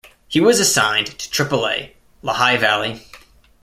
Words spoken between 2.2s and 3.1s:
Lehigh Valley.